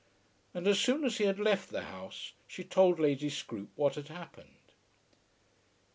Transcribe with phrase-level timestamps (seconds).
[0.55, 4.07] And as soon as he had left the house she told Lady Scroope what had
[4.07, 4.71] happened.